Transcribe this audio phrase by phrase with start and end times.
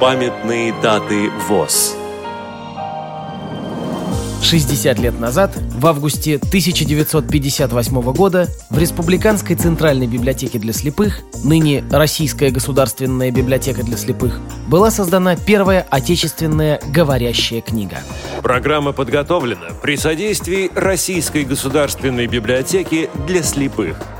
[0.00, 1.94] Памятные даты ВОЗ.
[4.42, 12.50] 60 лет назад, в августе 1958 года, в Республиканской Центральной библиотеке для слепых, ныне Российская
[12.50, 17.98] государственная библиотека для слепых, была создана первая отечественная говорящая книга.
[18.42, 23.98] Программа подготовлена при содействии Российской государственной библиотеки для слепых–